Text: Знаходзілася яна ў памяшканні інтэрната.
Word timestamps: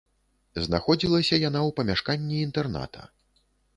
Знаходзілася 0.67 1.35
яна 1.47 1.59
ў 1.67 1.69
памяшканні 1.81 2.43
інтэрната. 2.47 3.01